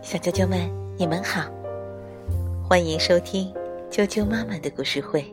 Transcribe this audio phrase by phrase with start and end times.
[0.00, 1.42] 小啾啾们，你们好，
[2.68, 3.52] 欢迎收听
[3.90, 5.24] 啾啾妈妈的故事会。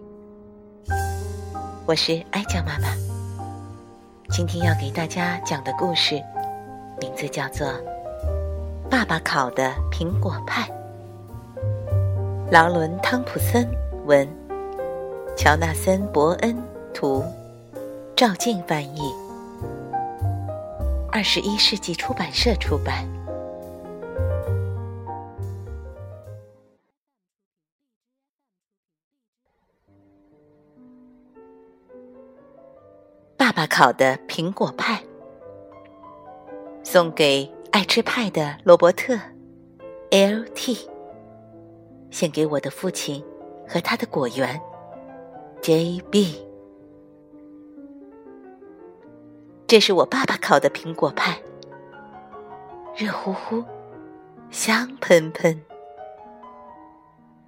[1.85, 2.87] 我是艾酱妈妈，
[4.31, 6.19] 今天要给大家讲的故事
[6.99, 7.67] 名字叫做
[8.89, 10.67] 《爸爸烤的苹果派》。
[12.51, 13.69] 劳伦·汤普森
[14.07, 14.27] 文，
[15.37, 16.57] 乔纳森·伯恩
[16.91, 17.23] 图，
[18.15, 19.18] 赵静翻译。
[21.19, 23.05] 二十一世纪出版社出版。
[33.35, 35.03] 爸爸烤的苹果派，
[36.85, 39.19] 送给爱吃派的罗伯特
[40.11, 40.89] （L.T.），
[42.09, 43.21] 献给我的父亲
[43.67, 44.57] 和他的果园
[45.61, 46.48] （J.B.）。
[49.69, 51.39] 这是我爸爸烤的苹果派，
[52.97, 53.63] 热乎乎，
[54.49, 55.61] 香喷喷。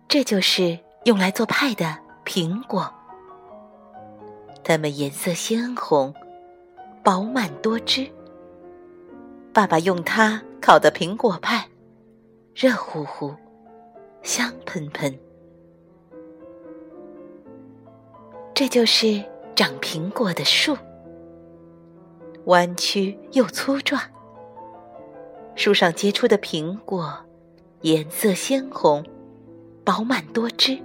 [0.07, 2.93] 这就是用来做派的苹果，
[4.63, 6.13] 它们颜色鲜红，
[7.03, 8.07] 饱满多汁。
[9.51, 11.67] 爸爸用它烤的苹果派，
[12.53, 13.33] 热乎乎，
[14.21, 15.19] 香喷喷。
[18.53, 19.19] 这就是
[19.55, 20.77] 长苹果的树。
[22.45, 24.01] 弯曲又粗壮，
[25.55, 27.15] 树上结出的苹果
[27.81, 29.05] 颜色鲜红，
[29.83, 30.79] 饱满多汁。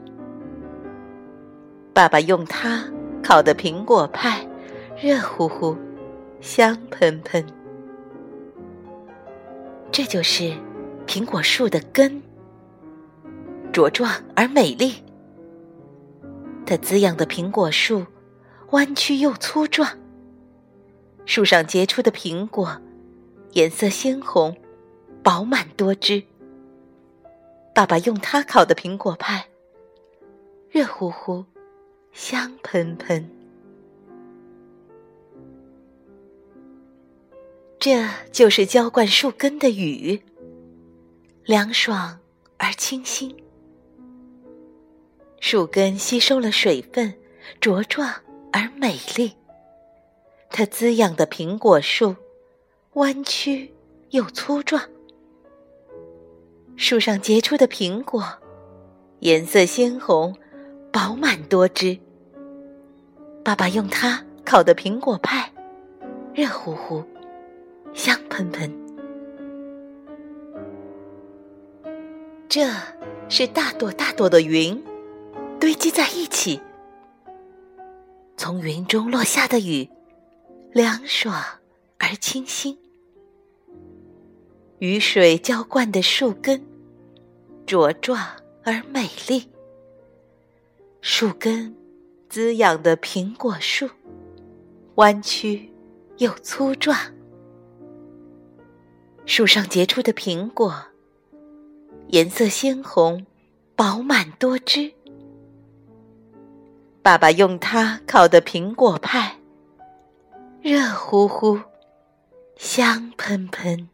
[1.94, 2.84] 爸爸用它
[3.22, 4.46] 烤的苹果派，
[5.00, 5.74] 热乎乎，
[6.42, 7.44] 香喷喷。
[9.90, 10.52] 这就是
[11.06, 12.22] 苹果树的根，
[13.72, 15.02] 茁壮而美丽。
[16.66, 18.04] 它滋养的苹果树
[18.72, 19.88] 弯曲又粗壮。
[21.26, 22.80] 树上结出的苹果，
[23.52, 24.56] 颜色鲜红，
[25.22, 26.22] 饱满多汁。
[27.74, 29.48] 爸爸用它烤的苹果派，
[30.70, 31.44] 热乎乎，
[32.12, 33.28] 香喷喷。
[37.78, 40.22] 这就是浇灌树根的雨，
[41.44, 42.18] 凉爽
[42.56, 43.36] 而清新。
[45.40, 47.12] 树根吸收了水分，
[47.60, 48.08] 茁壮
[48.52, 49.32] 而美丽。
[50.50, 52.16] 它滋养的苹果树，
[52.94, 53.74] 弯曲
[54.10, 54.82] 又粗壮。
[56.76, 58.22] 树上结出的苹果，
[59.20, 60.34] 颜色鲜红，
[60.90, 61.98] 饱满多汁。
[63.44, 65.52] 爸爸用它烤的苹果派，
[66.34, 67.04] 热乎乎，
[67.92, 68.74] 香喷喷。
[72.48, 72.66] 这
[73.28, 74.82] 是大朵大朵的云，
[75.60, 76.60] 堆积在一起。
[78.36, 79.90] 从云中落下的雨。
[80.76, 81.42] 凉爽
[81.96, 82.76] 而清新，
[84.78, 86.62] 雨水浇灌的树根
[87.66, 88.22] 茁壮
[88.62, 89.48] 而美丽。
[91.00, 91.74] 树根
[92.28, 93.88] 滋养的苹果树
[94.96, 95.72] 弯曲
[96.18, 96.94] 又粗壮。
[99.24, 100.88] 树上结出的苹果
[102.08, 103.24] 颜色鲜红，
[103.74, 104.92] 饱满多汁。
[107.00, 109.35] 爸爸用它烤的苹果派。
[110.68, 111.60] 热乎乎，
[112.56, 113.88] 香喷喷。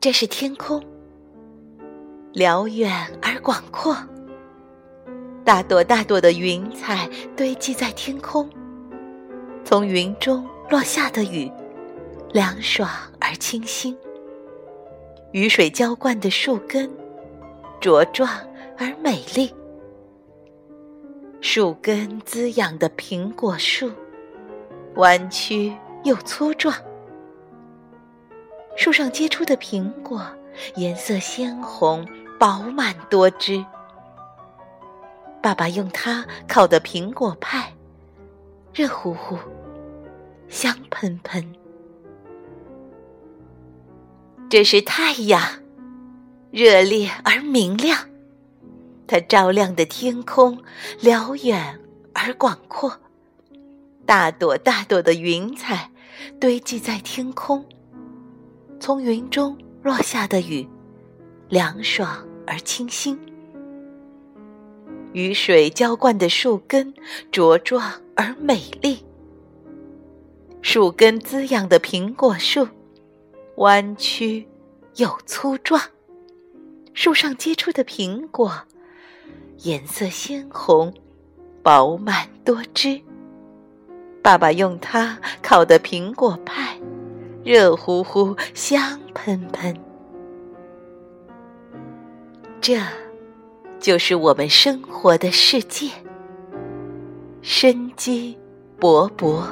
[0.00, 0.82] 这是天空，
[2.32, 3.94] 辽远而广阔。
[5.44, 8.48] 大朵大朵的云彩堆积在天空，
[9.66, 11.52] 从云中落下的雨，
[12.32, 12.88] 凉爽
[13.20, 13.94] 而清新。
[15.32, 16.90] 雨水浇灌的树根，
[17.82, 18.30] 茁壮
[18.78, 19.52] 而美丽。
[21.40, 23.90] 树根滋养的苹果树，
[24.96, 25.74] 弯曲
[26.04, 26.74] 又粗壮。
[28.76, 30.22] 树上结出的苹果
[30.76, 32.06] 颜色鲜红，
[32.38, 33.64] 饱满多汁。
[35.42, 37.72] 爸爸用它烤的苹果派，
[38.74, 39.38] 热乎乎，
[40.48, 41.42] 香喷喷。
[44.50, 45.42] 这是太阳，
[46.50, 48.09] 热烈而明亮。
[49.10, 50.62] 它照亮的天空
[51.00, 51.80] 辽远
[52.14, 53.00] 而广阔，
[54.06, 55.90] 大朵大朵的云彩
[56.38, 57.66] 堆积在天空，
[58.78, 60.64] 从云中落下的雨
[61.48, 63.18] 凉爽而清新。
[65.12, 66.94] 雨水浇灌的树根
[67.32, 69.04] 茁壮而美丽，
[70.62, 72.68] 树根滋养的苹果树
[73.56, 74.46] 弯曲
[74.94, 75.82] 又粗壮，
[76.94, 78.68] 树上结出的苹果。
[79.62, 80.94] 颜色鲜红，
[81.62, 82.98] 饱满多汁。
[84.22, 86.78] 爸爸用它烤的苹果派，
[87.44, 89.78] 热乎乎、香喷喷。
[92.60, 92.80] 这，
[93.78, 95.90] 就是我们生活的世界，
[97.42, 98.38] 生机
[98.78, 99.42] 勃勃。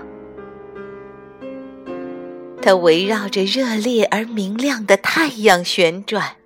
[2.62, 6.37] 它围绕着热烈而明亮的太阳旋转，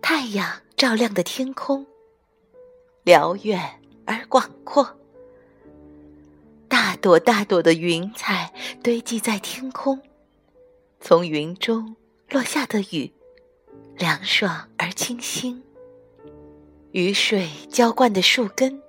[0.00, 1.86] 太阳照亮的天空，
[3.08, 3.58] 辽远
[4.04, 4.98] 而广阔。
[6.68, 8.52] 大朵大朵的云彩
[8.82, 9.98] 堆积在天空，
[11.00, 11.96] 从云中
[12.28, 13.10] 落下的雨，
[13.96, 15.62] 凉爽而清新。
[16.90, 18.82] 雨水浇灌的树根，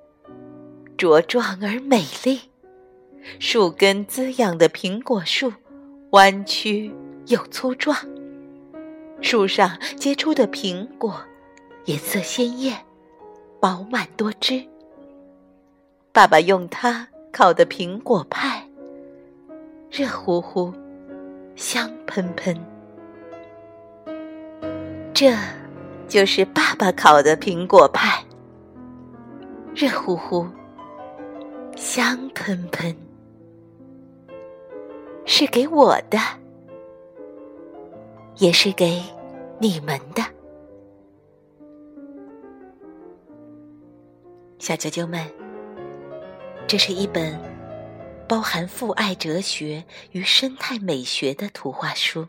[0.97, 2.41] 茁壮而美丽。
[3.39, 5.53] 树根滋养的苹果树，
[6.09, 6.93] 弯曲
[7.27, 7.97] 又粗壮。
[9.21, 11.23] 树上结出的苹果，
[11.85, 12.85] 颜色鲜艳，
[13.59, 14.63] 饱满多汁。
[16.11, 17.07] 爸爸用它。
[17.31, 18.67] 烤的苹果派，
[19.91, 20.73] 热乎乎，
[21.55, 22.59] 香喷喷。
[25.13, 25.31] 这，
[26.07, 28.25] 就是爸爸烤的苹果派，
[29.75, 30.47] 热乎乎，
[31.75, 32.93] 香喷喷，
[35.23, 36.17] 是给我的，
[38.37, 38.99] 也是给
[39.59, 40.23] 你们的，
[44.59, 45.27] 小啾啾们。
[46.67, 47.39] 这是一本
[48.27, 52.27] 包含父爱哲学与生态美学的图画书。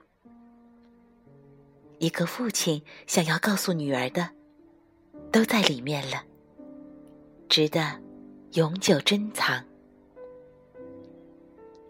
[1.99, 4.31] 一个父亲想要告诉女儿的，
[5.31, 6.25] 都在里面了，
[7.51, 8.01] 值得
[8.53, 9.63] 永久珍藏。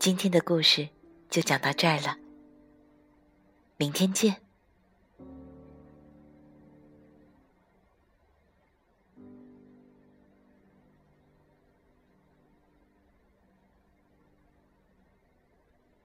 [0.00, 0.88] 今天的故事
[1.28, 2.16] 就讲到这儿了，
[3.76, 4.34] 明天见。